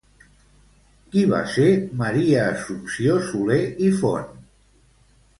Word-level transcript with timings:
Qui 1.15 1.25
va 1.33 1.41
ser 1.55 1.67
Maria 1.99 2.45
Assumpció 2.53 3.17
Soler 3.27 3.59
i 3.89 3.91
Font? 3.99 4.33